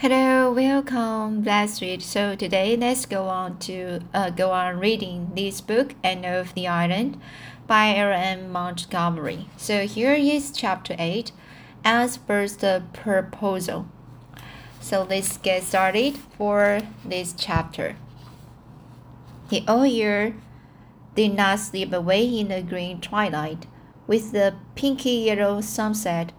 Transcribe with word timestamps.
Hello, 0.00 0.50
welcome. 0.50 1.44
Let's 1.44 1.82
read. 1.82 2.00
So 2.00 2.34
today, 2.34 2.74
let's 2.74 3.04
go 3.04 3.24
on 3.24 3.58
to 3.58 4.00
uh, 4.14 4.30
go 4.30 4.50
on 4.50 4.78
reading 4.78 5.32
this 5.36 5.60
book, 5.60 5.94
Anne 6.02 6.24
of 6.24 6.54
the 6.54 6.66
Island" 6.66 7.20
by 7.66 7.94
L.M. 7.94 8.50
Montgomery. 8.50 9.50
So 9.58 9.86
here 9.86 10.14
is 10.14 10.52
chapter 10.52 10.96
eight, 10.98 11.32
Anne's 11.84 12.16
first 12.16 12.64
proposal. 12.94 13.88
So 14.80 15.02
let's 15.02 15.36
get 15.36 15.64
started 15.64 16.16
for 16.16 16.80
this 17.04 17.34
chapter. 17.36 17.96
The 19.50 19.64
old 19.68 19.90
year 19.90 20.34
did 21.14 21.34
not 21.34 21.58
slip 21.58 21.92
away 21.92 22.24
in 22.24 22.48
the 22.48 22.62
green 22.62 23.02
twilight 23.02 23.66
with 24.06 24.32
the 24.32 24.54
pinky 24.74 25.28
yellow 25.28 25.60
sunset. 25.60 26.32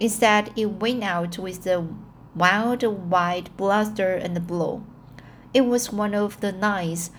Instead, 0.00 0.50
it 0.56 0.82
went 0.82 1.04
out 1.04 1.38
with 1.38 1.62
the 1.62 1.86
wild 2.34 2.82
white 2.82 3.56
bluster 3.56 4.14
and 4.14 4.46
blow. 4.46 4.84
It 5.52 5.62
was 5.62 5.92
one 5.92 6.14
of 6.14 6.40
the 6.40 6.52
nights 6.52 7.10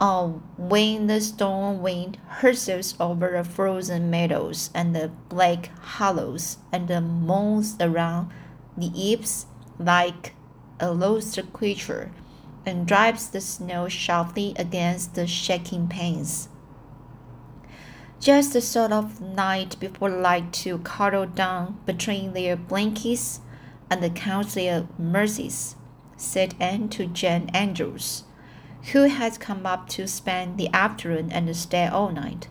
uh, 0.00 0.28
when 0.56 1.06
the 1.06 1.20
storm 1.20 1.82
wind 1.82 2.18
hurtles 2.26 2.94
over 3.00 3.30
the 3.30 3.44
frozen 3.44 4.10
meadows 4.10 4.70
and 4.74 4.94
the 4.94 5.10
black 5.28 5.70
hollows 5.78 6.58
and 6.72 6.88
the 6.88 7.00
moans 7.00 7.76
around 7.80 8.30
the 8.76 8.90
eaves 8.94 9.46
like 9.78 10.34
a 10.80 10.92
lost 10.92 11.38
creature 11.52 12.10
and 12.66 12.86
drives 12.86 13.28
the 13.28 13.40
snow 13.40 13.88
sharply 13.88 14.54
against 14.56 15.14
the 15.14 15.26
shaking 15.26 15.86
panes. 15.86 16.48
Just 18.20 18.52
the 18.54 18.60
sort 18.60 18.90
of 18.90 19.20
night 19.20 19.76
people 19.80 20.08
like 20.08 20.50
to 20.52 20.78
cuddle 20.78 21.26
down 21.26 21.78
between 21.84 22.32
their 22.32 22.56
blankets 22.56 23.40
and 23.90 24.14
count 24.14 24.54
their 24.54 24.86
mercies, 24.98 25.76
said 26.16 26.54
Anne 26.60 26.88
to 26.90 27.06
Jane 27.06 27.50
Andrews, 27.54 28.24
who 28.92 29.04
had 29.04 29.40
come 29.40 29.66
up 29.66 29.88
to 29.90 30.06
spend 30.06 30.58
the 30.58 30.68
afternoon 30.72 31.30
and 31.32 31.56
stay 31.56 31.86
all 31.86 32.10
night. 32.10 32.48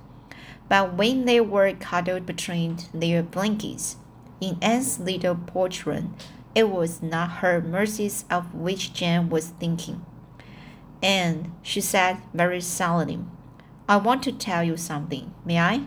But 0.69 0.93
when 0.95 1.25
they 1.25 1.39
were 1.39 1.73
cuddled 1.73 2.25
between 2.25 2.77
their 2.93 3.21
blankets, 3.21 3.97
in 4.41 4.57
Anne's 4.61 4.99
little 4.99 5.35
porch 5.35 5.85
room, 5.85 6.15
it 6.55 6.69
was 6.69 7.01
not 7.01 7.37
her 7.37 7.61
mercies 7.61 8.25
of 8.29 8.53
which 8.53 8.93
Jane 8.93 9.29
was 9.29 9.49
thinking. 9.49 10.05
And 11.01 11.51
she 11.61 11.81
said 11.81 12.17
very 12.33 12.61
solemnly, 12.61 13.19
I 13.87 13.97
want 13.97 14.23
to 14.23 14.31
tell 14.31 14.63
you 14.63 14.77
something, 14.77 15.33
may 15.45 15.59
I? 15.59 15.83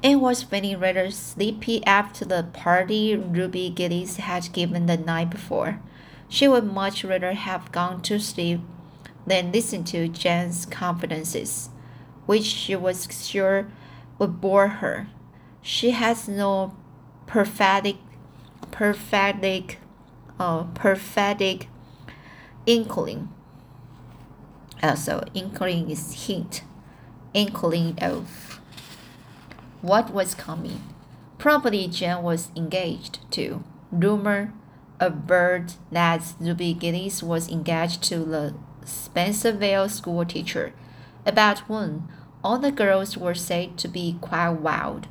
Anne 0.00 0.20
was 0.20 0.44
feeling 0.44 0.78
rather 0.78 1.10
sleepy 1.10 1.84
after 1.84 2.24
the 2.24 2.44
party 2.52 3.16
Ruby 3.16 3.68
Gillis 3.68 4.16
had 4.16 4.52
given 4.52 4.86
the 4.86 4.96
night 4.96 5.30
before. 5.30 5.80
She 6.28 6.46
would 6.46 6.64
much 6.64 7.02
rather 7.02 7.32
have 7.32 7.72
gone 7.72 8.02
to 8.02 8.20
sleep 8.20 8.60
than 9.26 9.50
listen 9.50 9.82
to 9.84 10.06
Jane's 10.06 10.66
confidences, 10.66 11.70
which 12.26 12.44
she 12.44 12.76
was 12.76 13.08
sure 13.10 13.68
would 14.18 14.40
bore 14.40 14.68
her. 14.68 15.08
She 15.62 15.90
has 15.90 16.28
no 16.28 16.76
prophetic, 17.26 17.96
prophetic, 18.70 19.78
uh, 20.38 20.64
prophetic 20.74 21.68
inkling. 22.66 23.30
Also, 24.80 25.24
inkling 25.34 25.90
is 25.90 26.26
hint, 26.26 26.62
inkling 27.34 27.98
of 28.00 28.57
what 29.80 30.12
was 30.12 30.34
coming. 30.34 30.82
Probably 31.38 31.86
Jane 31.88 32.22
was 32.22 32.50
engaged 32.56 33.18
to. 33.32 33.62
Rumor 33.90 34.52
a 35.00 35.10
bird 35.10 35.74
that 35.92 36.34
Ruby 36.40 36.74
Gillis 36.74 37.22
was 37.22 37.48
engaged 37.48 38.02
to 38.04 38.24
the 38.24 38.54
Spencerville 38.84 39.90
school 39.90 40.24
teacher, 40.24 40.72
about 41.24 41.60
whom 41.60 42.08
all 42.42 42.58
the 42.58 42.72
girls 42.72 43.16
were 43.16 43.34
said 43.34 43.76
to 43.78 43.88
be 43.88 44.16
quite 44.20 44.50
wild. 44.50 45.08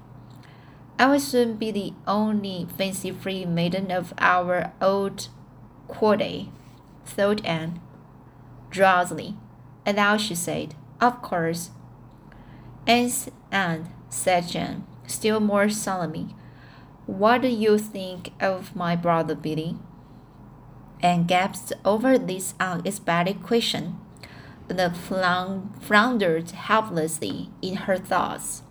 I 1.00 1.08
will 1.08 1.20
soon 1.20 1.56
be 1.56 1.72
the 1.72 1.94
only 2.08 2.68
fancy-free 2.78 3.46
maiden 3.46 3.91
of 3.91 4.14
our 4.18 4.74
old 4.81 5.28
quarter, 5.88 6.46
thought 7.06 7.46
Anne, 7.46 7.80
drowsily. 8.72 9.36
And 9.86 9.97
now 9.97 10.18
she 10.18 10.36
said, 10.36 10.74
Of 11.00 11.22
course. 11.22 11.70
Anne's 12.88 13.30
aunt 13.52 13.88
said 14.09 14.47
Jane, 14.47 14.85
still 15.06 15.40
more 15.40 15.69
solemnly. 15.69 16.35
What 17.06 17.41
do 17.41 17.47
you 17.47 17.78
think 17.78 18.31
of 18.41 18.75
my 18.75 18.95
brother 18.95 19.35
Billy? 19.35 19.78
Anne 21.01 21.25
gasped 21.25 21.73
over 21.85 22.17
this 22.17 22.53
unexpected 22.59 23.44
question, 23.44 24.00
and 24.69 24.97
floundered 24.97 26.51
helplessly 26.51 27.50
in 27.62 27.75
her 27.75 27.97
thoughts. 27.97 28.63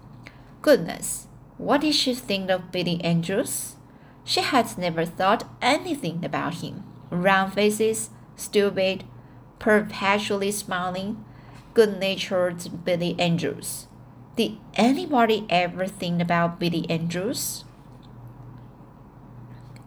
Goodness, 0.61 1.29
what 1.57 1.81
did 1.81 1.95
she 1.95 2.15
think 2.15 2.51
of 2.51 2.73
Billy 2.73 3.03
Andrews? 3.03 3.77
She 4.25 4.41
had 4.41 4.77
never 4.77 5.05
thought 5.05 5.49
anything 5.63 6.25
about 6.25 6.57
him. 6.57 6.85
Round 7.11 7.53
faces, 7.53 8.11
stupid, 8.35 9.05
perpetually 9.59 10.51
smiling, 10.51 11.25
good 11.73 11.99
natured 11.99 12.85
Billy 12.85 13.15
Andrews. 13.19 13.87
Did 14.37 14.59
anybody 14.75 15.47
ever 15.49 15.87
think 15.87 16.21
about 16.21 16.61
Billy 16.61 16.85
Andrews? 16.91 17.65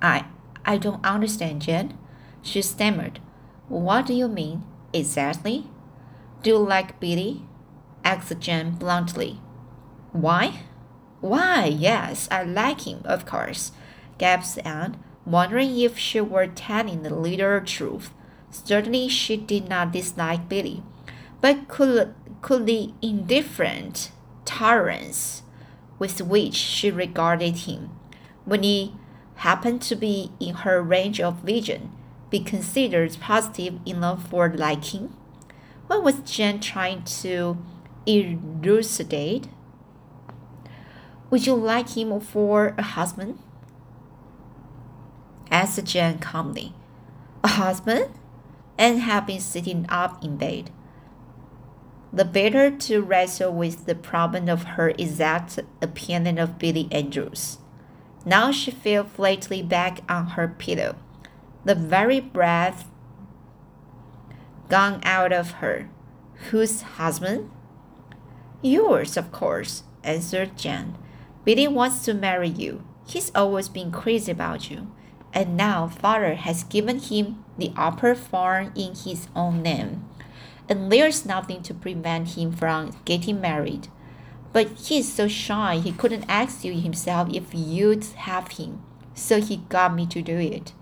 I 0.01 0.25
I 0.65 0.77
don't 0.77 1.05
understand, 1.05 1.61
Jane. 1.61 1.95
She 2.41 2.63
stammered. 2.63 3.19
What 3.67 4.07
do 4.07 4.13
you 4.15 4.27
mean, 4.27 4.63
exactly? 4.91 5.67
Do 6.41 6.49
you 6.49 6.57
like 6.57 6.99
Billy? 6.99 7.43
asked 8.03 8.39
Jane 8.39 8.71
bluntly. 8.71 9.39
Why? 10.13 10.61
Why, 11.21 11.65
yes, 11.65 12.27
I 12.31 12.43
like 12.43 12.88
him, 12.88 13.01
of 13.05 13.27
course, 13.27 13.71
gasped 14.17 14.65
Anne, 14.65 14.97
wondering 15.25 15.77
if 15.77 15.99
she 15.99 16.21
were 16.21 16.47
telling 16.47 17.03
the 17.03 17.13
literal 17.13 17.63
truth. 17.63 18.11
Certainly 18.49 19.09
she 19.09 19.38
did 19.38 19.69
not 19.69 19.91
dislike 19.91 20.49
Billy, 20.49 20.81
but 21.39 21.67
could, 21.67 22.15
could 22.41 22.65
the 22.65 22.93
indifferent 23.01 24.11
tolerance 24.49 25.43
with 25.99 26.21
which 26.21 26.55
she 26.55 26.89
regarded 26.89 27.55
him, 27.67 27.91
when 28.45 28.63
he 28.63 28.95
happened 29.35 29.79
to 29.83 29.95
be 29.95 30.31
in 30.39 30.55
her 30.55 30.81
range 30.81 31.21
of 31.21 31.35
vision, 31.43 31.91
be 32.31 32.39
considered 32.39 33.15
positive 33.21 33.79
enough 33.85 34.27
for 34.27 34.49
liking? 34.49 35.15
What 35.85 36.03
was 36.03 36.19
Jane 36.21 36.59
trying 36.59 37.03
to 37.21 37.57
elucidate? 38.07 39.49
Would 41.29 41.45
you 41.45 41.53
like 41.53 41.95
him 41.95 42.19
for 42.19 42.73
a 42.75 42.81
husband? 42.81 43.38
asked 45.51 45.83
Jane 45.85 46.17
calmly. 46.17 46.73
A 47.43 47.49
husband? 47.49 48.09
Anne 48.79 48.99
had 48.99 49.27
been 49.27 49.41
sitting 49.41 49.85
up 49.89 50.23
in 50.23 50.38
bed 50.38 50.71
the 52.11 52.25
better 52.25 52.71
to 52.71 53.01
wrestle 53.01 53.51
with 53.51 53.85
the 53.85 53.95
problem 53.95 54.49
of 54.49 54.63
her 54.63 54.89
exact 54.97 55.59
opinion 55.81 56.37
of 56.39 56.57
Billy 56.57 56.87
Andrews. 56.91 57.59
Now 58.25 58.51
she 58.51 58.71
fell 58.71 59.03
flatly 59.03 59.61
back 59.61 59.99
on 60.09 60.27
her 60.27 60.47
pillow, 60.47 60.95
the 61.63 61.75
very 61.75 62.19
breath 62.19 62.87
gone 64.69 65.01
out 65.03 65.31
of 65.31 65.51
her. 65.63 65.89
Whose 66.51 66.81
husband? 66.81 67.51
Yours, 68.61 69.17
of 69.17 69.31
course, 69.31 69.83
answered 70.03 70.57
Jane. 70.57 70.97
Billy 71.43 71.67
wants 71.67 72.05
to 72.05 72.13
marry 72.13 72.49
you. 72.49 72.83
He's 73.07 73.31
always 73.35 73.69
been 73.69 73.91
crazy 73.91 74.31
about 74.31 74.69
you. 74.69 74.91
And 75.33 75.57
now 75.57 75.88
father 75.88 76.35
has 76.35 76.63
given 76.63 77.00
him 77.00 77.44
the 77.57 77.71
upper 77.75 78.15
farm 78.15 78.71
in 78.75 78.95
his 78.95 79.27
own 79.35 79.62
name 79.62 80.05
and 80.69 80.92
there's 80.92 81.25
nothing 81.25 81.63
to 81.63 81.74
prevent 81.74 82.36
him 82.36 82.51
from 82.51 82.95
getting 83.04 83.42
married. 83.42 83.88
But 84.54 84.68
he's 84.77 85.12
so 85.12 85.27
shy 85.27 85.77
he 85.77 85.92
couldn't 85.92 86.30
ask 86.30 86.63
you 86.63 86.74
himself 86.74 87.30
if 87.33 87.54
you'd 87.54 88.06
have 88.06 88.51
him, 88.54 88.81
so 89.13 89.42
he 89.42 89.57
got 89.57 89.95
me 89.95 90.06
to 90.07 90.21
do 90.21 90.38
it. 90.38 90.74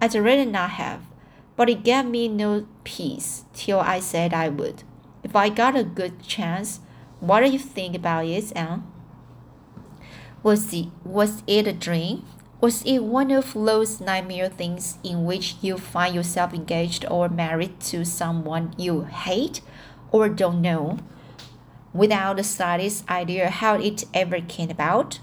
I'd 0.00 0.14
rather 0.14 0.44
not 0.44 0.70
have, 0.70 1.02
but 1.56 1.68
it 1.68 1.82
gave 1.82 2.04
me 2.04 2.28
no 2.28 2.66
peace 2.84 3.44
till 3.54 3.80
I 3.80 4.00
said 4.00 4.32
I 4.32 4.48
would. 4.48 4.84
If 5.22 5.34
I 5.34 5.48
got 5.48 5.76
a 5.76 5.84
good 5.84 6.22
chance, 6.22 6.80
what 7.20 7.40
do 7.40 7.50
you 7.50 7.58
think 7.58 7.94
about 7.96 8.26
it, 8.26 8.52
Anne? 8.56 8.84
Was 10.42 10.72
it, 10.72 10.86
was 11.04 11.42
it 11.46 11.66
a 11.66 11.72
dream? 11.72 12.24
Was 12.60 12.82
it 12.82 13.04
one 13.04 13.30
of 13.30 13.54
those 13.54 14.00
nightmare 14.00 14.50
things 14.50 14.98
in 15.02 15.24
which 15.24 15.56
you 15.62 15.78
find 15.78 16.14
yourself 16.14 16.52
engaged 16.52 17.06
or 17.10 17.30
married 17.30 17.80
to 17.80 18.04
someone 18.04 18.74
you 18.76 19.04
hate 19.04 19.62
or 20.12 20.28
don't 20.28 20.60
know, 20.60 20.98
without 21.94 22.36
the 22.36 22.44
slightest 22.44 23.08
idea 23.10 23.48
how 23.48 23.76
it 23.76 24.04
ever 24.12 24.42
came 24.42 24.70
about? 24.70 25.20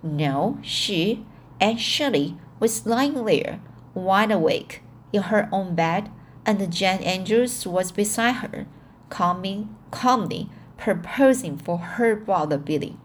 No, 0.00 0.58
she 0.62 1.24
Anne 1.60 1.78
Shirley 1.78 2.36
was 2.60 2.86
lying 2.86 3.24
there, 3.24 3.60
wide 3.92 4.30
awake, 4.30 4.82
in 5.12 5.22
her 5.22 5.48
own 5.50 5.74
bed, 5.74 6.10
and 6.44 6.72
Jane 6.72 7.02
Andrews 7.02 7.66
was 7.66 7.90
beside 7.90 8.36
her, 8.36 8.66
calmly, 9.10 9.66
calmly 9.90 10.50
proposing 10.76 11.56
for 11.56 11.78
her 11.78 12.14
brother 12.14 12.58
Billy. 12.58 12.96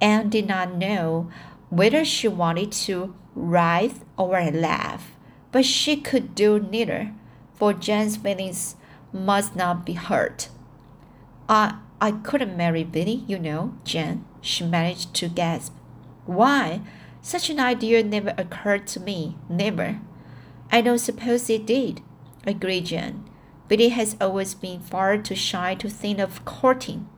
Anne 0.00 0.30
did 0.30 0.46
not 0.46 0.74
know 0.74 1.30
whether 1.74 2.04
she 2.04 2.28
wanted 2.28 2.70
to 2.70 3.14
writhe 3.34 4.04
or 4.16 4.40
laugh, 4.52 5.10
but 5.50 5.64
she 5.64 5.96
could 5.96 6.34
do 6.34 6.60
neither, 6.60 7.12
for 7.52 7.72
Jane's 7.72 8.16
feelings 8.16 8.76
must 9.12 9.56
not 9.56 9.84
be 9.84 9.94
hurt. 9.94 10.48
I 11.48 11.78
I 12.00 12.12
couldn't 12.12 12.56
marry 12.56 12.84
Billy, 12.84 13.24
you 13.26 13.38
know, 13.38 13.74
Jane, 13.82 14.24
she 14.40 14.64
managed 14.64 15.14
to 15.14 15.28
gasp. 15.28 15.72
Why? 16.26 16.82
Such 17.22 17.50
an 17.50 17.58
idea 17.58 18.02
never 18.02 18.34
occurred 18.36 18.86
to 18.88 19.00
me, 19.00 19.36
never. 19.48 20.00
I 20.70 20.80
don't 20.80 20.98
suppose 20.98 21.48
it 21.48 21.66
did, 21.66 22.02
agreed 22.46 22.86
Jane. 22.86 23.24
Billy 23.68 23.88
has 23.88 24.16
always 24.20 24.54
been 24.54 24.80
far 24.80 25.16
too 25.18 25.34
shy 25.34 25.74
to 25.76 25.88
think 25.88 26.18
of 26.18 26.44
courting. 26.44 27.08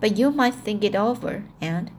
But 0.00 0.16
you 0.16 0.30
might 0.30 0.54
think 0.54 0.84
it 0.84 0.94
over, 0.94 1.44
and 1.60 1.90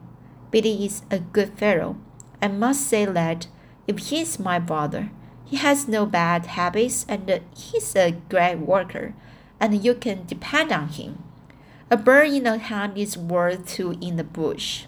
Billy 0.52 0.84
is 0.84 1.02
a 1.10 1.18
good 1.18 1.58
fellow. 1.58 1.96
I 2.40 2.48
must 2.48 2.86
say 2.86 3.06
that 3.06 3.48
if 3.88 3.98
he's 3.98 4.38
my 4.38 4.58
brother, 4.58 5.10
he 5.44 5.56
has 5.56 5.88
no 5.88 6.06
bad 6.06 6.46
habits 6.46 7.04
and 7.08 7.40
he's 7.56 7.96
a 7.96 8.12
great 8.28 8.58
worker, 8.58 9.14
and 9.58 9.82
you 9.84 9.94
can 9.94 10.26
depend 10.26 10.70
on 10.70 10.88
him. 10.88 11.24
A 11.90 11.96
bird 11.96 12.28
in 12.28 12.44
the 12.44 12.58
hand 12.58 12.96
is 12.96 13.18
worth 13.18 13.66
two 13.66 13.98
in 14.00 14.16
the 14.16 14.24
bush. 14.24 14.84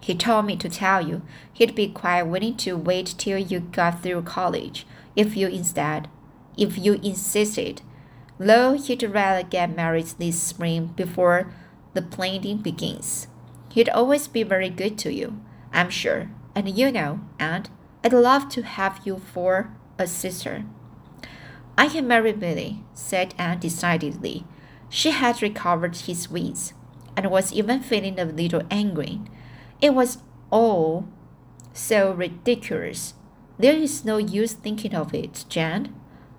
He 0.00 0.14
told 0.14 0.46
me 0.46 0.56
to 0.56 0.68
tell 0.68 1.06
you 1.06 1.22
he'd 1.52 1.74
be 1.74 1.88
quite 1.88 2.22
willing 2.22 2.56
to 2.58 2.76
wait 2.76 3.14
till 3.18 3.38
you 3.38 3.60
got 3.60 4.02
through 4.02 4.22
college, 4.22 4.86
if 5.14 5.36
you 5.36 5.48
instead, 5.48 6.08
if 6.56 6.78
you 6.78 6.94
insisted. 7.02 7.82
Though 8.38 8.74
he'd 8.74 9.02
rather 9.02 9.46
get 9.46 9.76
married 9.76 10.06
this 10.18 10.40
spring 10.40 10.94
before 10.96 11.52
the 11.92 12.02
planting 12.02 12.58
begins. 12.58 13.26
He'd 13.72 13.88
always 13.88 14.28
be 14.28 14.42
very 14.42 14.68
good 14.68 14.98
to 14.98 15.12
you, 15.12 15.40
I'm 15.72 15.90
sure, 15.90 16.30
and 16.54 16.68
you 16.68 16.90
know, 16.90 17.20
and 17.38 17.70
I'd 18.02 18.12
love 18.12 18.48
to 18.50 18.62
have 18.62 19.00
you 19.04 19.18
for 19.18 19.70
a 19.98 20.06
sister. 20.06 20.64
I 21.78 21.88
can 21.88 22.08
marry 22.08 22.32
Billy, 22.32 22.82
said 22.94 23.34
Anne 23.38 23.60
decidedly. 23.60 24.44
She 24.88 25.12
had 25.12 25.40
recovered 25.40 25.96
his 25.96 26.28
wits 26.28 26.74
and 27.16 27.30
was 27.30 27.52
even 27.52 27.80
feeling 27.80 28.18
a 28.18 28.24
little 28.24 28.62
angry. 28.70 29.20
It 29.80 29.94
was 29.94 30.18
all 30.50 31.08
so 31.72 32.12
ridiculous. 32.12 33.14
There 33.58 33.74
is 33.74 34.04
no 34.04 34.18
use 34.18 34.52
thinking 34.52 34.94
of 34.94 35.14
it, 35.14 35.44
Jan. 35.48 35.94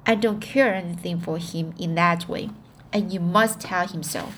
I 0.06 0.16
don't 0.16 0.42
care 0.42 0.74
anything 0.74 1.19
for 1.19 1.38
him 1.38 1.74
in 1.80 1.95
that 1.95 2.27
way, 2.27 2.50
and 2.92 3.13
you 3.13 3.19
must 3.19 3.62
tell 3.62 3.88
him 3.88 4.04
so. 4.04 4.30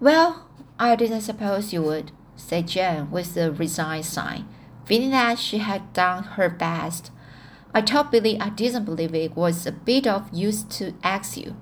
Well, 0.00 0.47
I 0.78 0.96
didn't 0.96 1.22
suppose 1.22 1.72
you 1.72 1.82
would, 1.82 2.12
said 2.36 2.68
Jane 2.68 3.10
with 3.10 3.36
a 3.36 3.50
resigned 3.50 4.04
sigh, 4.04 4.44
feeling 4.84 5.10
that 5.10 5.38
she 5.38 5.58
had 5.58 5.92
done 5.92 6.22
her 6.22 6.48
best. 6.48 7.10
I 7.74 7.80
told 7.80 8.10
Billy 8.10 8.40
I 8.40 8.48
didn't 8.50 8.84
believe 8.84 9.14
it 9.14 9.36
was 9.36 9.66
a 9.66 9.72
bit 9.72 10.06
of 10.06 10.32
use 10.32 10.62
to 10.64 10.94
ask 11.02 11.36
you 11.36 11.56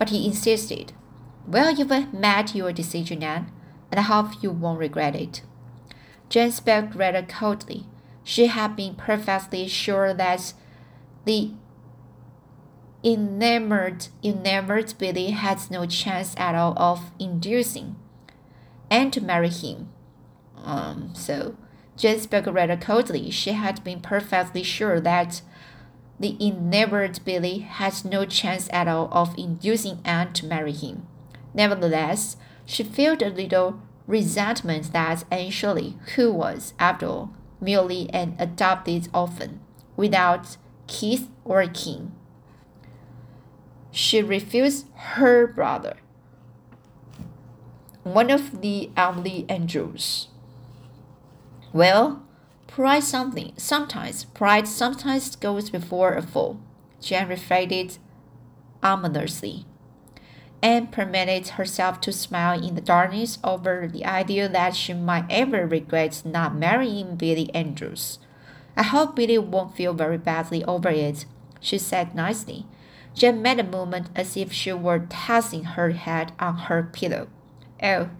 but 0.00 0.08
he 0.08 0.26
insisted. 0.26 0.94
Well, 1.46 1.70
you've 1.70 1.90
made 2.14 2.54
your 2.54 2.72
decision, 2.72 3.22
Anne, 3.22 3.52
and 3.90 4.00
I 4.00 4.02
hope 4.02 4.42
you 4.42 4.50
won't 4.50 4.78
regret 4.78 5.14
it. 5.14 5.42
Jane 6.30 6.50
spoke 6.50 6.94
rather 6.94 7.22
coldly. 7.22 7.84
She 8.24 8.46
had 8.46 8.76
been 8.76 8.94
perfectly 8.94 9.68
sure 9.68 10.14
that 10.14 10.54
the 11.26 11.50
enamored, 13.04 14.06
enamored 14.24 14.94
Billy 14.96 15.32
had 15.32 15.70
no 15.70 15.84
chance 15.84 16.34
at 16.38 16.54
all 16.54 16.72
of 16.78 17.12
inducing 17.18 17.96
Anne 18.90 19.10
to 19.12 19.20
marry 19.20 19.48
him. 19.48 19.88
Um, 20.56 21.12
so 21.14 21.56
Jane 21.96 22.20
spoke 22.20 22.46
rather 22.46 22.76
coldly. 22.76 23.30
She 23.30 23.52
had 23.52 23.82
been 23.84 24.00
perfectly 24.00 24.62
sure 24.62 25.00
that 25.00 25.42
the 26.18 26.36
enamored 26.40 27.20
Billy 27.24 27.58
had 27.60 28.04
no 28.04 28.24
chance 28.26 28.68
at 28.72 28.88
all 28.88 29.08
of 29.12 29.38
inducing 29.38 30.00
Anne 30.04 30.32
to 30.34 30.46
marry 30.46 30.72
him. 30.72 31.06
Nevertheless, 31.54 32.36
she 32.66 32.82
felt 32.82 33.22
a 33.22 33.28
little 33.28 33.80
resentment 34.06 34.92
that 34.92 35.24
Anne 35.30 35.50
Shirley, 35.50 35.96
who 36.16 36.32
was, 36.32 36.74
after 36.78 37.06
all, 37.06 37.34
merely 37.60 38.10
an 38.10 38.36
adopted 38.38 39.08
orphan, 39.14 39.60
without 39.96 40.56
kith 40.86 41.28
or 41.44 41.66
kin, 41.66 42.12
she 43.90 44.22
refused 44.22 44.86
her 44.94 45.46
brother, 45.46 45.96
one 48.02 48.30
of 48.30 48.60
the 48.60 48.90
Avonlea 48.96 49.46
Andrews. 49.48 50.28
Well, 51.72 52.22
Pride 52.70 53.02
something 53.02 53.52
sometimes 53.56 54.24
pride 54.26 54.68
sometimes 54.68 55.34
goes 55.34 55.70
before 55.70 56.14
a 56.14 56.22
fall. 56.22 56.60
Jane 57.00 57.26
reflected 57.26 57.98
ominously, 58.80 59.66
and 60.62 60.92
permitted 60.92 61.48
herself 61.58 62.00
to 62.02 62.12
smile 62.12 62.62
in 62.62 62.76
the 62.76 62.80
darkness 62.80 63.40
over 63.42 63.88
the 63.88 64.04
idea 64.04 64.48
that 64.48 64.76
she 64.76 64.94
might 64.94 65.24
ever 65.28 65.66
regret 65.66 66.22
not 66.24 66.54
marrying 66.54 67.16
Billy 67.16 67.52
Andrews. 67.52 68.20
I 68.76 68.84
hope 68.84 69.16
Billy 69.16 69.36
won't 69.38 69.74
feel 69.74 69.92
very 69.92 70.18
badly 70.18 70.62
over 70.64 70.90
it, 70.90 71.24
she 71.58 71.76
said 71.76 72.14
nicely. 72.14 72.66
Jane 73.14 73.42
made 73.42 73.58
a 73.58 73.64
movement 73.64 74.10
as 74.14 74.36
if 74.36 74.52
she 74.52 74.72
were 74.72 75.06
tossing 75.10 75.64
her 75.64 75.90
head 75.90 76.30
on 76.38 76.56
her 76.56 76.88
pillow. 76.92 77.26
Oh, 77.82 78.10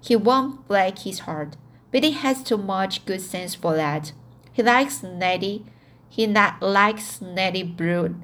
he 0.00 0.16
won't 0.16 0.66
break 0.68 1.00
his 1.00 1.20
heart. 1.20 1.56
Billy 1.90 2.10
has 2.10 2.42
too 2.42 2.58
much 2.58 3.04
good 3.06 3.20
sense 3.20 3.54
for 3.54 3.74
that. 3.74 4.12
He 4.52 4.62
likes 4.62 5.02
Nettie. 5.02 5.64
He 6.08 6.26
not 6.26 6.62
likes 6.62 7.20
Nettie 7.20 7.62
Brew 7.62 8.16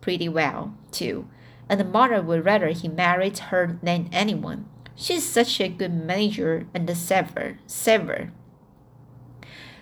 pretty 0.00 0.28
well, 0.28 0.74
too. 0.90 1.28
And 1.68 1.78
the 1.78 1.84
mother 1.84 2.22
would 2.22 2.44
rather 2.44 2.68
he 2.68 2.88
married 2.88 3.38
her 3.38 3.78
than 3.82 4.08
anyone. 4.12 4.66
She's 4.94 5.24
such 5.24 5.60
a 5.60 5.68
good 5.68 5.92
manager 5.92 6.66
and 6.74 6.88
a 6.90 6.94
saver. 6.94 7.58
Saver. 7.66 8.32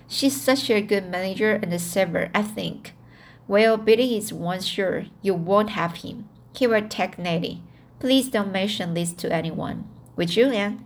She's 0.08 0.40
such 0.40 0.70
a 0.70 0.82
good 0.82 1.08
manager 1.08 1.52
and 1.54 1.72
a 1.72 1.78
saver, 1.78 2.30
I 2.34 2.42
think. 2.42 2.94
Well, 3.48 3.76
Billy 3.76 4.16
is 4.16 4.32
one 4.32 4.60
sure 4.60 5.06
you 5.22 5.34
won't 5.34 5.70
have 5.70 5.98
him. 5.98 6.28
He 6.56 6.66
will 6.66 6.86
take 6.88 7.18
Nettie. 7.18 7.62
Please 7.98 8.28
don't 8.28 8.52
mention 8.52 8.94
this 8.94 9.12
to 9.14 9.32
anyone. 9.32 9.88
Would 10.16 10.36
you, 10.36 10.50
Anne? 10.50 10.84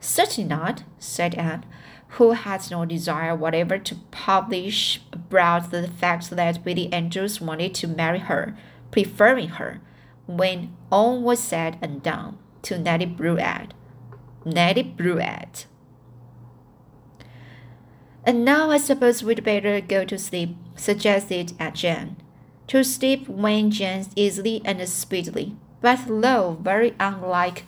Certainly 0.00 0.48
not, 0.48 0.82
said 0.98 1.34
Anne, 1.36 1.64
who 2.10 2.32
had 2.32 2.70
no 2.70 2.84
desire 2.84 3.34
whatever 3.34 3.78
to 3.78 3.94
publish 4.10 5.00
about 5.12 5.70
the 5.70 5.88
fact 5.88 6.30
that 6.30 6.64
Billy 6.64 6.92
Andrews 6.92 7.40
wanted 7.40 7.74
to 7.74 7.88
marry 7.88 8.18
her, 8.18 8.56
preferring 8.90 9.50
her, 9.50 9.80
when 10.26 10.76
all 10.90 11.20
was 11.20 11.40
said 11.40 11.78
and 11.80 12.02
done, 12.02 12.38
to 12.62 12.78
Nettie 12.78 13.06
Bruette. 13.06 13.74
Nettie 14.44 14.82
Bruette. 14.82 15.66
And 18.24 18.44
now 18.44 18.70
I 18.70 18.78
suppose 18.78 19.22
we'd 19.22 19.44
better 19.44 19.80
go 19.80 20.04
to 20.04 20.18
sleep, 20.18 20.56
suggested 20.74 21.52
Aunt 21.60 21.76
Jane. 21.76 22.16
To 22.68 22.82
sleep 22.82 23.28
went 23.28 23.74
Jane 23.74 24.06
easily 24.16 24.62
and 24.64 24.88
speedily, 24.88 25.54
but 25.80 26.00
though 26.08 26.58
very 26.60 26.94
unlike 26.98 27.64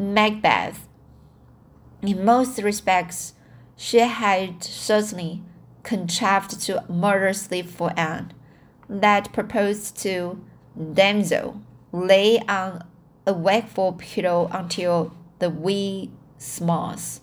Macbeth. 0.00 0.88
In 2.00 2.24
most 2.24 2.62
respects, 2.62 3.34
she 3.76 3.98
had 3.98 4.64
certainly 4.64 5.42
contrived 5.82 6.58
to 6.62 6.82
murder 6.88 7.34
sleep 7.34 7.68
for 7.68 7.92
Anne. 7.98 8.32
That 8.88 9.30
proposed 9.34 9.98
to 9.98 10.42
damsel 10.94 11.60
lay 11.92 12.38
on 12.48 12.82
a 13.26 13.34
wakeful 13.34 13.92
pillow 13.92 14.48
until 14.52 15.14
the 15.38 15.50
wee 15.50 16.10
smalls. 16.38 17.20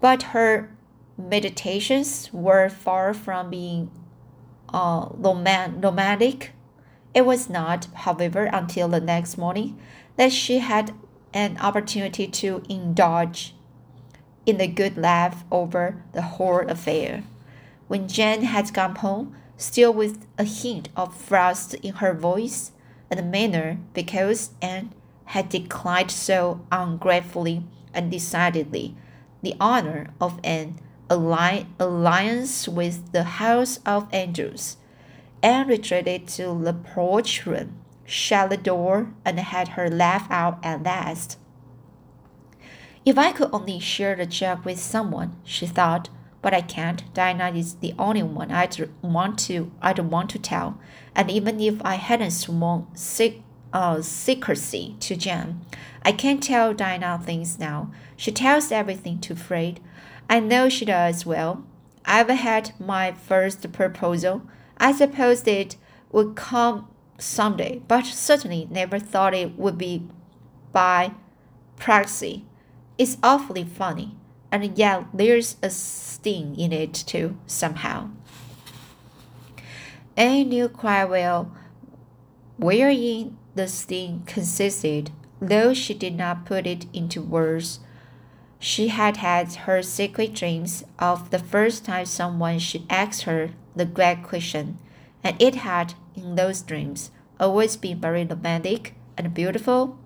But 0.00 0.22
her 0.32 0.74
meditations 1.18 2.32
were 2.32 2.70
far 2.70 3.12
from 3.12 3.50
being 3.50 3.90
uh, 4.72 5.08
romantic. 5.12 6.52
It 7.12 7.26
was 7.26 7.50
not, 7.50 7.88
however, 7.94 8.44
until 8.44 8.88
the 8.88 9.00
next 9.00 9.36
morning 9.36 9.78
that 10.16 10.32
she 10.32 10.58
had 10.58 10.94
an 11.32 11.58
opportunity 11.58 12.26
to 12.26 12.62
indulge 12.68 13.54
in 14.46 14.58
the 14.58 14.66
good 14.66 14.96
laugh 14.96 15.44
over 15.50 16.02
the 16.12 16.22
whole 16.22 16.68
affair. 16.68 17.24
When 17.88 18.08
Jane 18.08 18.42
had 18.42 18.72
gone 18.72 18.96
home, 18.96 19.34
still 19.56 19.92
with 19.92 20.26
a 20.38 20.44
hint 20.44 20.88
of 20.96 21.16
frost 21.16 21.74
in 21.74 21.94
her 21.94 22.14
voice 22.14 22.72
and 23.10 23.30
manner, 23.30 23.78
because 23.92 24.50
Anne 24.60 24.92
had 25.26 25.48
declined 25.48 26.10
so 26.10 26.60
ungratefully 26.70 27.64
and 27.92 28.10
decidedly 28.10 28.94
the 29.42 29.54
honor 29.60 30.08
of 30.20 30.40
an 30.42 30.78
alliance 31.10 32.66
with 32.66 33.12
the 33.12 33.24
House 33.24 33.78
of 33.84 34.12
Andrews, 34.12 34.76
Anne 35.42 35.68
retreated 35.68 36.26
to 36.28 36.58
the 36.62 36.72
porch 36.72 37.44
room, 37.46 37.83
shut 38.04 38.50
the 38.50 38.56
door, 38.56 39.12
and 39.24 39.38
had 39.38 39.68
her 39.68 39.88
laugh 39.88 40.26
out 40.30 40.58
at 40.64 40.82
last. 40.82 41.38
If 43.04 43.18
I 43.18 43.32
could 43.32 43.50
only 43.52 43.78
share 43.80 44.16
the 44.16 44.26
joke 44.26 44.64
with 44.64 44.78
someone, 44.78 45.36
she 45.44 45.66
thought, 45.66 46.08
but 46.40 46.54
I 46.54 46.60
can't. 46.60 47.02
Diana 47.14 47.50
is 47.50 47.76
the 47.76 47.94
only 47.98 48.22
one 48.22 48.50
I'd 48.50 48.88
want 49.02 49.38
to 49.40 49.72
I'd 49.80 49.98
want 49.98 50.30
to 50.30 50.38
tell, 50.38 50.78
and 51.14 51.30
even 51.30 51.60
if 51.60 51.80
I 51.84 51.94
hadn't 51.94 52.32
sworn 52.32 52.86
uh, 53.72 54.02
secrecy 54.02 54.96
to 55.00 55.16
Jan, 55.16 55.64
I 56.02 56.12
can't 56.12 56.42
tell 56.42 56.74
Diana 56.74 57.18
things 57.22 57.58
now. 57.58 57.90
She 58.16 58.30
tells 58.30 58.70
everything 58.70 59.18
to 59.20 59.34
Fred. 59.34 59.80
I 60.28 60.40
know 60.40 60.68
she 60.68 60.84
does 60.84 61.26
well. 61.26 61.64
I've 62.04 62.28
had 62.28 62.72
my 62.78 63.12
first 63.12 63.70
proposal. 63.72 64.42
I 64.76 64.92
supposed 64.92 65.48
it 65.48 65.76
would 66.12 66.36
come 66.36 66.88
someday, 67.18 67.80
but 67.88 68.06
certainly 68.06 68.68
never 68.70 68.98
thought 68.98 69.34
it 69.34 69.58
would 69.58 69.78
be 69.78 70.06
by 70.72 71.12
proxy. 71.76 72.44
It's 72.98 73.18
awfully 73.22 73.64
funny, 73.64 74.16
and 74.50 74.76
yet 74.78 75.06
there's 75.12 75.56
a 75.62 75.70
sting 75.70 76.58
in 76.58 76.72
it 76.72 76.94
too, 76.94 77.36
somehow. 77.46 78.10
Anne 80.16 80.48
knew 80.48 80.68
quite 80.68 81.06
well 81.06 81.50
wherein 82.56 83.36
the 83.54 83.66
sting 83.66 84.22
consisted, 84.26 85.10
though 85.40 85.74
she 85.74 85.94
did 85.94 86.14
not 86.16 86.46
put 86.46 86.66
it 86.66 86.86
into 86.92 87.20
words. 87.20 87.80
She 88.58 88.88
had 88.88 89.18
had 89.18 89.54
her 89.54 89.82
secret 89.82 90.34
dreams 90.34 90.84
of 90.98 91.30
the 91.30 91.38
first 91.38 91.84
time 91.84 92.06
someone 92.06 92.58
should 92.58 92.86
ask 92.88 93.22
her 93.22 93.50
the 93.76 93.84
great 93.84 94.22
question, 94.22 94.78
and 95.22 95.40
it 95.42 95.56
had, 95.56 95.94
in 96.16 96.34
those 96.34 96.62
dreams, 96.62 97.10
always 97.40 97.76
been 97.76 98.00
very 98.00 98.24
romantic 98.24 98.94
and 99.16 99.34
beautiful, 99.34 99.98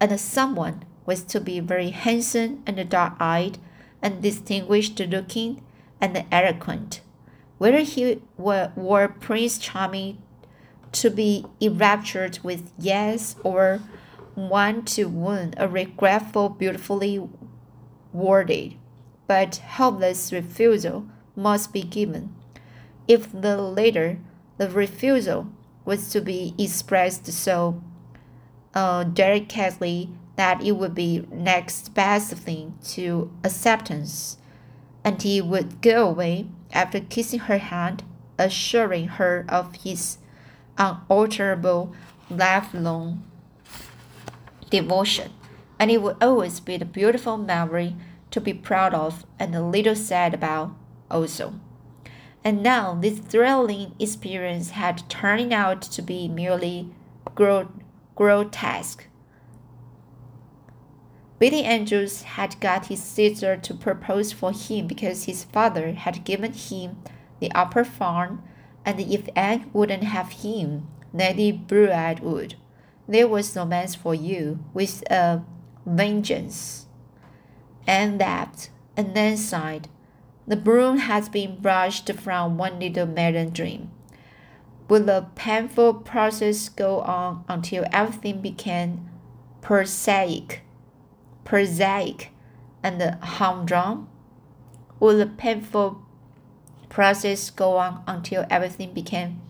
and 0.00 0.18
someone 0.20 0.84
was 1.06 1.22
to 1.24 1.40
be 1.40 1.60
very 1.60 1.90
handsome 1.90 2.62
and 2.66 2.88
dark 2.88 3.14
eyed, 3.18 3.58
and 4.02 4.22
distinguished 4.22 5.00
looking 5.00 5.62
and 6.00 6.24
eloquent. 6.30 7.00
Whether 7.58 7.80
he 7.80 8.20
were, 8.36 8.72
were 8.76 9.08
Prince 9.08 9.58
Charming 9.58 10.22
to 10.92 11.10
be 11.10 11.44
enraptured 11.60 12.38
with 12.42 12.70
yes 12.78 13.34
or 13.42 13.80
one 14.34 14.84
to 14.84 15.06
win 15.06 15.54
a 15.56 15.68
regretful, 15.68 16.50
beautifully 16.50 17.28
worded, 18.12 18.74
but 19.26 19.56
helpless 19.56 20.32
refusal 20.32 21.06
must 21.34 21.72
be 21.72 21.82
given. 21.82 22.34
If 23.08 23.32
the 23.32 23.60
later, 23.60 24.18
the 24.58 24.68
refusal 24.68 25.48
was 25.84 26.10
to 26.10 26.20
be 26.20 26.54
expressed 26.58 27.26
so 27.32 27.82
uh, 28.74 29.04
delicately 29.04 30.10
that 30.36 30.62
it 30.62 30.72
would 30.72 30.94
be 30.94 31.26
next 31.32 31.94
best 31.94 32.32
thing 32.34 32.78
to 32.84 33.30
acceptance, 33.42 34.36
and 35.02 35.22
he 35.22 35.40
would 35.40 35.80
go 35.80 36.08
away 36.08 36.46
after 36.72 37.00
kissing 37.00 37.40
her 37.40 37.58
hand, 37.58 38.04
assuring 38.38 39.08
her 39.08 39.46
of 39.48 39.74
his 39.76 40.18
unalterable 40.76 41.94
lifelong 42.30 43.24
devotion 44.70 45.32
and 45.78 45.90
it 45.90 46.02
would 46.02 46.16
always 46.20 46.60
be 46.60 46.76
the 46.76 46.84
beautiful 46.84 47.36
memory 47.36 47.94
to 48.30 48.40
be 48.40 48.52
proud 48.52 48.94
of 48.94 49.24
and 49.38 49.54
a 49.54 49.62
little 49.62 49.94
sad 49.94 50.34
about 50.34 50.74
also. 51.10 51.54
And 52.44 52.62
now 52.62 52.94
this 52.94 53.18
thrilling 53.18 53.94
experience 53.98 54.70
had 54.70 55.08
turned 55.08 55.52
out 55.52 55.82
to 55.82 56.02
be 56.02 56.28
merely 56.28 56.90
gro- 57.34 57.72
grotesque. 58.14 59.06
Billy 61.38 61.62
Andrews 61.62 62.22
had 62.22 62.58
got 62.60 62.86
his 62.86 63.02
sister 63.02 63.56
to 63.56 63.74
propose 63.74 64.32
for 64.32 64.52
him 64.52 64.86
because 64.86 65.24
his 65.24 65.44
father 65.44 65.92
had 65.92 66.24
given 66.24 66.52
him 66.52 66.96
the 67.38 67.52
upper 67.52 67.84
farm, 67.84 68.42
and 68.84 68.98
if 68.98 69.28
Anne 69.36 69.70
wouldn't 69.72 70.02
have 70.02 70.32
him, 70.32 70.88
Lady 71.12 71.52
Brewett 71.52 72.20
would. 72.20 72.56
There 73.06 73.28
was 73.28 73.56
romance 73.56 73.94
for 73.94 74.14
you, 74.14 74.58
with 74.74 75.02
a 75.10 75.42
vengeance. 75.86 76.86
And 77.86 78.20
that, 78.20 78.68
and 78.96 79.14
then 79.14 79.36
sighed. 79.36 79.88
The 80.48 80.56
broom 80.56 80.96
has 80.96 81.28
been 81.28 81.60
brushed 81.60 82.10
from 82.14 82.56
one 82.56 82.80
little 82.80 83.04
maiden 83.04 83.50
dream. 83.50 83.90
Will 84.88 85.04
the 85.04 85.26
painful 85.34 85.92
process 85.92 86.70
go 86.70 87.00
on 87.00 87.44
until 87.48 87.84
everything 87.92 88.40
became 88.40 89.10
prosaic, 89.60 90.62
prosaic, 91.44 92.30
and 92.82 93.02
humdrum? 93.22 94.08
Will 94.98 95.18
the 95.18 95.26
painful 95.26 96.00
process 96.88 97.50
go 97.50 97.76
on 97.76 98.02
until 98.06 98.46
everything 98.48 98.94
became 98.94 99.42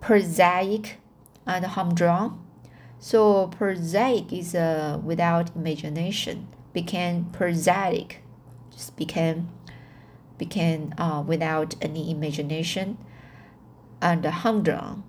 prosaic 0.00 0.98
and 1.46 1.64
humdrum? 1.64 2.44
So 2.98 3.46
prosaic 3.46 4.32
is 4.32 4.56
uh, 4.56 4.98
without 5.04 5.54
imagination. 5.54 6.48
Became 6.72 7.26
prosaic, 7.26 8.24
just 8.72 8.96
became 8.96 9.50
became 10.38 10.94
uh, 10.98 11.22
without 11.26 11.74
any 11.80 12.10
imagination. 12.10 12.98
And 14.00 14.22
the 14.22 14.30
humdrum, 14.30 15.04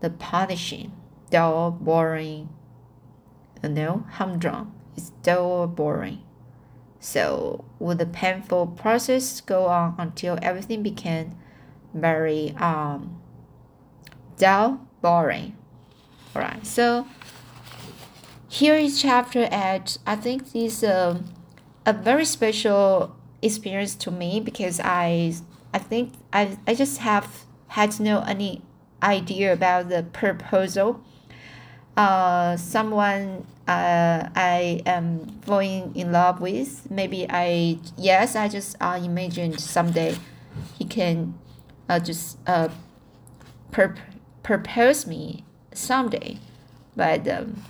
the 0.00 0.10
punishing, 0.10 0.92
dull, 1.30 1.70
boring. 1.70 2.48
You 3.62 3.68
know, 3.68 4.06
humdrum 4.12 4.74
is 4.96 5.10
dull, 5.22 5.66
boring. 5.66 6.22
So 7.00 7.64
would 7.78 7.98
the 7.98 8.06
painful 8.06 8.68
process 8.68 9.40
go 9.40 9.66
on 9.66 9.96
until 9.98 10.38
everything 10.40 10.82
became 10.82 11.36
very 11.92 12.54
um, 12.58 13.20
dull, 14.38 14.86
boring. 15.00 15.56
Alright, 16.34 16.66
so 16.66 17.06
here 18.48 18.74
is 18.74 19.00
chapter 19.00 19.48
8. 19.50 19.98
I 20.06 20.16
think 20.16 20.52
this 20.52 20.82
is 20.82 20.84
um, 20.84 21.24
a 21.84 21.92
very 21.92 22.24
special 22.24 23.16
experience 23.42 23.94
to 23.96 24.10
me 24.10 24.40
because 24.40 24.80
I 24.80 25.34
I 25.74 25.78
think 25.78 26.12
I, 26.32 26.56
I 26.66 26.74
just 26.74 26.98
have 26.98 27.44
had 27.68 27.98
no 28.00 28.20
any 28.22 28.62
idea 29.02 29.52
about 29.52 29.88
the 29.88 30.04
proposal. 30.04 31.02
Uh, 31.96 32.56
someone 32.56 33.46
uh, 33.68 34.28
I 34.34 34.82
am 34.86 35.26
falling 35.42 35.94
in 35.94 36.12
love 36.12 36.40
with. 36.40 36.90
Maybe 36.90 37.26
I 37.28 37.78
yes 37.98 38.36
I 38.36 38.48
just 38.48 38.76
uh, 38.80 38.98
imagined 39.02 39.60
someday 39.60 40.16
he 40.78 40.84
can 40.84 41.34
uh, 41.88 41.98
just 41.98 42.38
uh, 42.46 42.68
pur- 43.70 43.96
propose 44.42 45.06
me 45.06 45.44
someday, 45.72 46.38
but 46.96 47.26
um, 47.28 47.62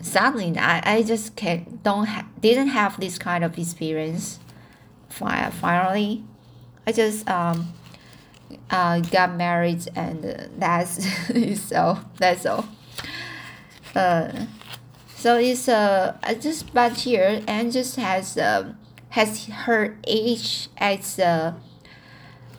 sadly 0.00 0.56
I, 0.58 0.82
I 0.84 1.02
just 1.02 1.36
can 1.36 1.80
don't 1.82 2.06
ha- 2.06 2.26
didn't 2.40 2.68
have 2.68 3.00
this 3.00 3.18
kind 3.18 3.44
of 3.44 3.58
experience 3.58 4.38
finally 5.08 6.24
I 6.86 6.92
just 6.92 7.28
um 7.28 7.72
uh, 8.70 9.00
got 9.00 9.36
married 9.36 9.86
and 9.94 10.50
that's 10.56 11.06
so 11.68 11.98
that's 12.18 12.46
all. 12.46 12.68
Uh 13.94 14.46
so 15.16 15.36
it's 15.36 15.68
uh 15.68 16.16
I 16.22 16.34
just 16.34 16.72
but 16.72 16.92
here 16.98 17.42
and 17.46 17.72
just 17.72 17.96
has 17.96 18.38
um 18.38 18.78
has 19.10 19.46
her 19.46 19.98
age 20.06 20.68
as 20.78 21.18
uh 21.18 21.54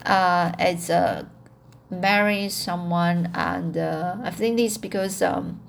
uh 0.05 0.51
as 0.59 0.89
uh 0.89 1.25
marrying 1.89 2.49
someone 2.49 3.31
and 3.33 3.75
uh, 3.77 4.17
I 4.23 4.31
think 4.31 4.57
this 4.57 4.77
because 4.77 5.21
um 5.21 5.59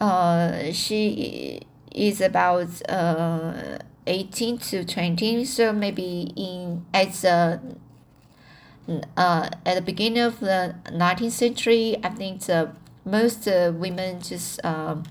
uh, 0.00 0.72
she 0.72 1.60
is 1.92 2.20
about 2.20 2.68
uh, 2.88 3.78
18 4.10 4.58
to 4.58 4.84
20 4.84 5.44
so 5.44 5.72
maybe 5.72 6.32
in 6.36 6.84
at 6.92 7.12
the 7.12 7.60
uh, 9.16 9.48
at 9.64 9.74
the 9.76 9.80
beginning 9.80 10.18
of 10.18 10.40
the 10.40 10.74
19th 10.86 11.30
century 11.30 11.96
i 12.02 12.08
think 12.08 12.42
the 12.42 12.72
most 13.04 13.46
uh, 13.46 13.72
women 13.74 14.20
just 14.20 14.62
um, 14.64 15.04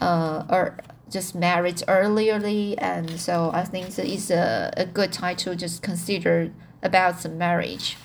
uh, 0.00 0.44
are 0.48 0.78
just 1.10 1.34
married 1.34 1.82
early 1.88 2.30
and 2.78 3.20
so 3.20 3.50
i 3.52 3.64
think 3.64 3.98
it's 3.98 4.30
a, 4.30 4.72
a 4.76 4.86
good 4.86 5.12
time 5.12 5.36
to 5.36 5.54
just 5.56 5.82
consider 5.82 6.50
about 6.82 7.22
the 7.22 7.28
marriage. 7.28 7.96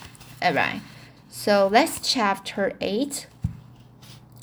All 0.41 0.53
right 0.53 0.81
so 1.29 1.69
let's 1.71 1.99
chapter 2.01 2.73
8 2.81 3.27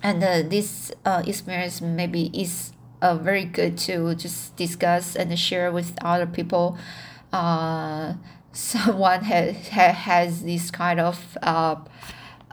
and 0.04 0.22
uh, 0.22 0.42
this 0.42 0.92
uh, 1.04 1.22
experience 1.26 1.80
maybe 1.80 2.30
is 2.32 2.72
uh, 3.04 3.14
very 3.14 3.44
good 3.44 3.76
to 3.76 4.14
just 4.14 4.56
discuss 4.56 5.14
and 5.14 5.38
share 5.38 5.70
with 5.70 5.92
other 6.02 6.26
people. 6.26 6.78
Uh, 7.32 8.14
someone 8.52 9.25
has 9.25 9.68
has 9.68 10.42
this 10.42 10.70
kind 10.70 10.99
of 10.99 11.37
uh, 11.42 11.76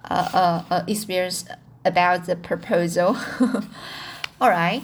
uh, 0.10 0.29
uh, 0.34 0.63
uh, 0.70 0.84
experience 0.88 1.46
about 1.86 2.25
the 2.25 2.36
proposal. 2.36 3.15
All 4.41 4.50
right. 4.50 4.84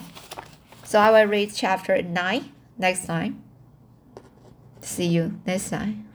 So 0.86 1.00
I 1.00 1.12
will 1.12 1.30
read 1.30 1.52
chapter 1.54 2.02
nine 2.02 2.52
next 2.78 3.06
time. 3.06 3.44
See 4.80 5.08
you 5.08 5.40
next 5.46 5.70
time. 5.70 6.07